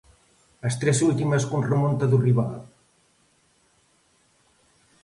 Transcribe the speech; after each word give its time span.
As 0.67 0.73
tres 0.81 0.97
últimas 1.09 1.43
con 1.49 1.61
remonta 1.71 2.05
do 2.11 2.21
rival. 2.27 2.53